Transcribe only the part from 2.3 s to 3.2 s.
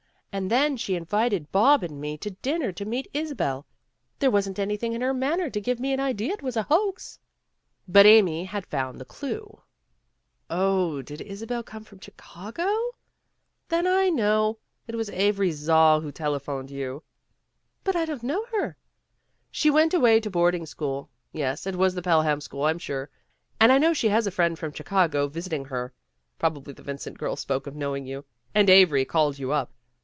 dinner to meet